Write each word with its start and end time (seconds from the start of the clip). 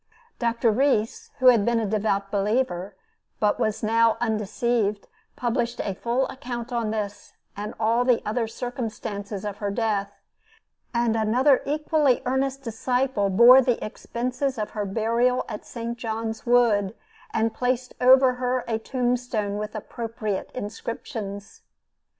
Dr. 0.39 0.71
Reece, 0.71 1.29
who 1.37 1.49
had 1.49 1.63
been 1.63 1.79
a 1.79 1.85
devout 1.85 2.31
believer, 2.31 2.95
but 3.39 3.59
was 3.59 3.83
now 3.83 4.17
undeceived, 4.19 5.07
published 5.35 5.79
a 5.79 5.93
full 5.93 6.27
account 6.29 6.73
of 6.73 6.89
this 6.89 7.33
and 7.55 7.75
all 7.79 8.03
the 8.03 8.19
other 8.25 8.47
circumstances 8.47 9.45
of 9.45 9.57
her 9.57 9.69
death, 9.69 10.11
and 10.91 11.15
another 11.15 11.61
equally 11.67 12.23
earnest 12.25 12.63
disciple 12.63 13.29
bore 13.29 13.61
the 13.61 13.77
expenses 13.85 14.57
of 14.57 14.71
her 14.71 14.85
burial 14.87 15.45
at 15.47 15.67
St. 15.67 15.95
John's 15.99 16.47
Wood, 16.47 16.95
and 17.31 17.53
placed 17.53 17.93
over 18.01 18.33
her 18.41 18.63
a 18.67 18.79
tombstone 18.79 19.59
with 19.59 19.75
appropriate 19.75 20.49
inscriptions. 20.55 21.61